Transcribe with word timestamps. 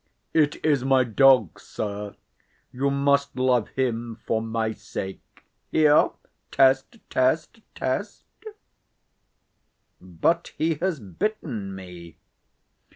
"It 0.33 0.55
is 0.65 0.83
my 0.83 1.03
dog, 1.03 1.59
sir. 1.59 2.15
You 2.71 2.89
must 2.89 3.35
love 3.37 3.67
him 3.69 4.15
for 4.25 4.41
my 4.41 4.71
sake. 4.71 5.43
Here, 5.69 6.09
Test—Test—Test!" 6.49 8.23
"But 10.01 10.53
he 10.57 10.73
has 10.73 10.99
bitten 10.99 11.75
me." 11.75 12.17